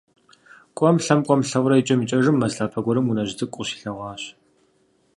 КӀуэм-лъэм, 0.77 1.19
кӀуэм-лъэурэ, 1.25 1.75
икӀэм 1.79 2.01
икӀэжым, 2.03 2.35
мэз 2.39 2.53
лъапэ 2.57 2.79
гуэрым 2.85 3.05
унэжь 3.09 3.33
цӀыкӀу 3.37 3.55
къыщилъэгъуащ. 3.59 4.23